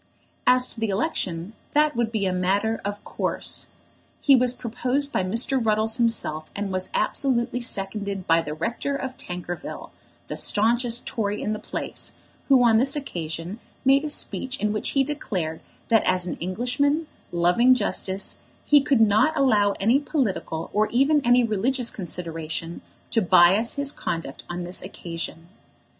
[0.47, 3.67] As to the election, that would be a matter of course.
[4.19, 5.63] He was proposed by Mr.
[5.63, 9.91] Ruddles himself, and was absolutely seconded by the rector of Tankerville,
[10.25, 12.13] the staunchest Tory in the place,
[12.47, 17.05] who on this occasion made a speech in which he declared that as an Englishman,
[17.31, 22.81] loving justice, he could not allow any political or even any religious consideration
[23.11, 25.47] to bias his conduct on this occasion.